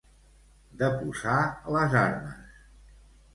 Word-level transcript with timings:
Deposar 0.79 1.35
les 1.77 1.85
armes. 2.01 2.57